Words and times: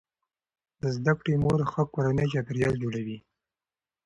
د 0.81 0.83
زده 0.95 1.13
کړې 1.19 1.33
مور 1.43 1.59
ښه 1.71 1.83
کورنی 1.93 2.25
چاپیریال 2.33 2.75
جوړوي. 2.83 3.17